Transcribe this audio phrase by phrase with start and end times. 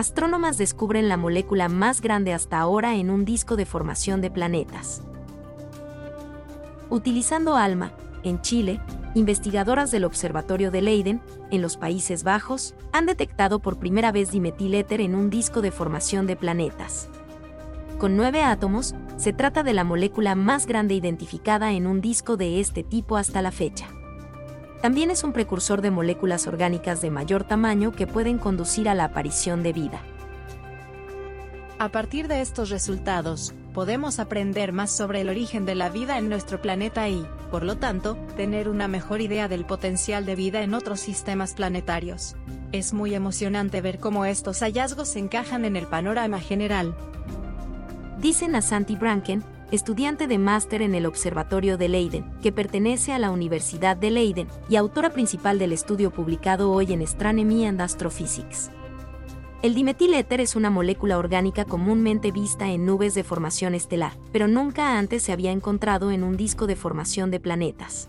[0.00, 5.02] astrónomas descubren la molécula más grande hasta ahora en un disco de formación de planetas.
[6.88, 7.92] Utilizando ALMA,
[8.24, 8.80] en Chile,
[9.14, 15.00] investigadoras del Observatorio de Leiden, en los Países Bajos, han detectado por primera vez dimetiléter
[15.00, 17.08] en un disco de formación de planetas.
[17.98, 22.58] Con nueve átomos, se trata de la molécula más grande identificada en un disco de
[22.58, 23.86] este tipo hasta la fecha.
[24.82, 29.04] También es un precursor de moléculas orgánicas de mayor tamaño que pueden conducir a la
[29.04, 30.00] aparición de vida.
[31.78, 36.28] A partir de estos resultados, podemos aprender más sobre el origen de la vida en
[36.28, 40.74] nuestro planeta y, por lo tanto, tener una mejor idea del potencial de vida en
[40.74, 42.36] otros sistemas planetarios.
[42.72, 46.94] Es muy emocionante ver cómo estos hallazgos encajan en el panorama general.
[48.18, 53.18] Dicen a Santi Branken, estudiante de máster en el Observatorio de Leiden, que pertenece a
[53.18, 58.70] la Universidad de Leiden y autora principal del estudio publicado hoy en Astronomy and Astrophysics.
[59.62, 64.98] El dimetiléter es una molécula orgánica comúnmente vista en nubes de formación estelar, pero nunca
[64.98, 68.08] antes se había encontrado en un disco de formación de planetas.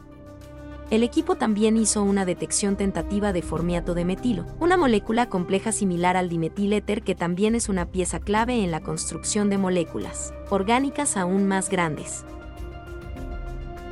[0.92, 6.18] El equipo también hizo una detección tentativa de formiato de metilo, una molécula compleja similar
[6.18, 11.48] al dimetiléter que también es una pieza clave en la construcción de moléculas orgánicas aún
[11.48, 12.26] más grandes.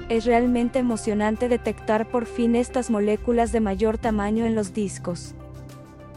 [0.10, 5.36] Es realmente emocionante detectar por fin estas moléculas de mayor tamaño en los discos.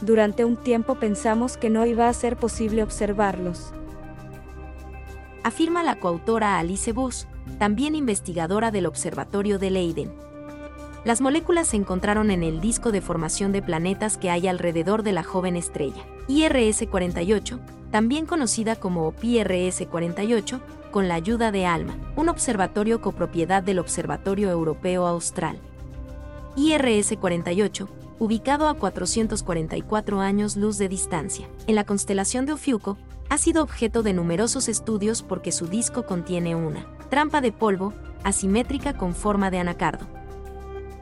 [0.00, 3.72] Durante un tiempo pensamos que no iba a ser posible observarlos.
[5.44, 7.22] Afirma la coautora Alice Bush,
[7.60, 10.31] también investigadora del Observatorio de Leiden.
[11.05, 15.11] Las moléculas se encontraron en el disco de formación de planetas que hay alrededor de
[15.11, 17.59] la joven estrella, IRS-48,
[17.91, 20.61] también conocida como PRS-48,
[20.92, 25.59] con la ayuda de ALMA, un observatorio copropiedad del Observatorio Europeo Austral.
[26.56, 27.89] IRS-48,
[28.20, 32.97] ubicado a 444 años luz de distancia, en la constelación de Ofiuco,
[33.28, 38.97] ha sido objeto de numerosos estudios porque su disco contiene una trampa de polvo asimétrica
[38.97, 40.22] con forma de anacardo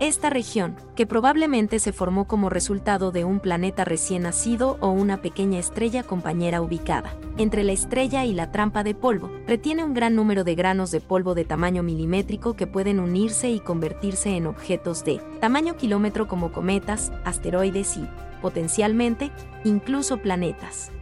[0.00, 5.22] esta región, que probablemente se formó como resultado de un planeta recién nacido o una
[5.22, 10.14] pequeña estrella compañera ubicada entre la estrella y la trampa de polvo, retiene un gran
[10.14, 15.04] número de granos de polvo de tamaño milimétrico que pueden unirse y convertirse en objetos
[15.04, 18.06] de tamaño kilómetro como cometas, asteroides y,
[18.42, 19.30] potencialmente,
[19.64, 20.92] incluso planetas.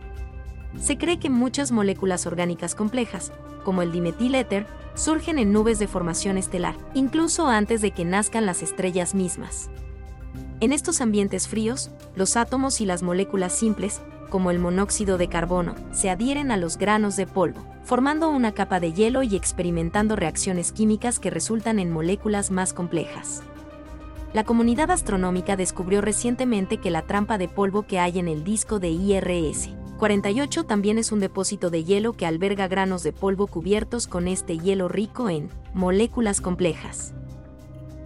[0.77, 3.33] Se cree que muchas moléculas orgánicas complejas,
[3.65, 8.62] como el dimetiléter, surgen en nubes de formación estelar, incluso antes de que nazcan las
[8.62, 9.71] estrellas mismas.
[10.61, 15.75] En estos ambientes fríos, los átomos y las moléculas simples, como el monóxido de carbono,
[15.93, 20.73] se adhieren a los granos de polvo, formando una capa de hielo y experimentando reacciones
[20.73, 23.43] químicas que resultan en moléculas más complejas.
[24.35, 28.79] La comunidad astronómica descubrió recientemente que la trampa de polvo que hay en el disco
[28.79, 34.07] de IRS 48 también es un depósito de hielo que alberga granos de polvo cubiertos
[34.07, 37.15] con este hielo rico en moléculas complejas.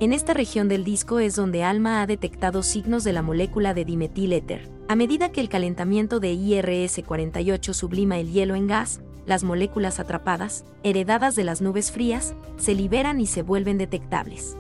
[0.01, 3.85] En esta región del disco es donde ALMA ha detectado signos de la molécula de
[3.85, 4.71] dimetiléter.
[4.89, 10.65] A medida que el calentamiento de IRS-48 sublima el hielo en gas, las moléculas atrapadas,
[10.83, 14.57] heredadas de las nubes frías, se liberan y se vuelven detectables.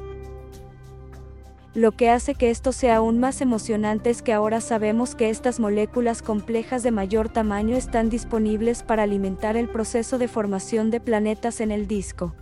[1.75, 5.59] Lo que hace que esto sea aún más emocionante es que ahora sabemos que estas
[5.59, 11.63] moléculas complejas de mayor tamaño están disponibles para alimentar el proceso de formación de planetas
[11.63, 12.35] en el disco.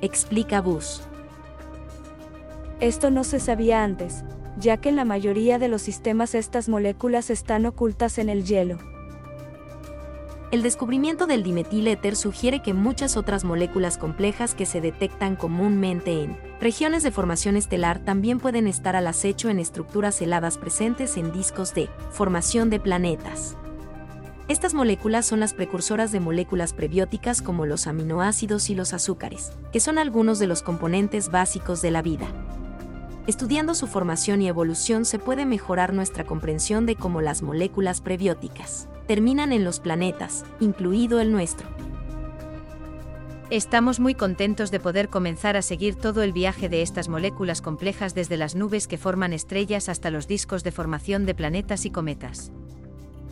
[0.00, 1.02] Explica Bush.
[2.80, 4.24] Esto no se sabía antes,
[4.58, 8.78] ya que en la mayoría de los sistemas estas moléculas están ocultas en el hielo.
[10.50, 16.38] El descubrimiento del dimetiléter sugiere que muchas otras moléculas complejas que se detectan comúnmente en
[16.58, 21.74] regiones de formación estelar también pueden estar al acecho en estructuras heladas presentes en discos
[21.74, 23.58] de formación de planetas.
[24.48, 29.80] Estas moléculas son las precursoras de moléculas prebióticas como los aminoácidos y los azúcares, que
[29.80, 32.26] son algunos de los componentes básicos de la vida.
[33.26, 38.88] Estudiando su formación y evolución se puede mejorar nuestra comprensión de cómo las moléculas prebióticas
[39.08, 41.66] terminan en los planetas, incluido el nuestro.
[43.48, 48.14] Estamos muy contentos de poder comenzar a seguir todo el viaje de estas moléculas complejas
[48.14, 52.52] desde las nubes que forman estrellas hasta los discos de formación de planetas y cometas.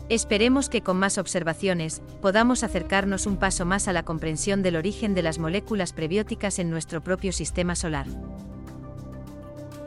[0.09, 5.13] Esperemos que con más observaciones podamos acercarnos un paso más a la comprensión del origen
[5.13, 8.07] de las moléculas prebióticas en nuestro propio sistema solar.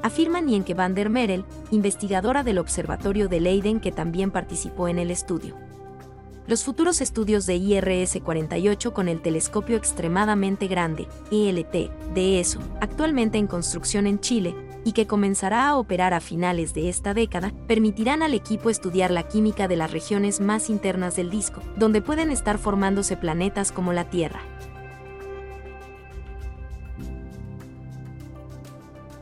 [0.04, 5.10] Afirma Nienke van der Merel, investigadora del Observatorio de Leiden que también participó en el
[5.10, 5.69] estudio.
[6.50, 13.46] Los futuros estudios de IRS-48 con el telescopio extremadamente grande, ELT, de ESO, actualmente en
[13.46, 18.34] construcción en Chile, y que comenzará a operar a finales de esta década, permitirán al
[18.34, 23.16] equipo estudiar la química de las regiones más internas del disco, donde pueden estar formándose
[23.16, 24.40] planetas como la Tierra.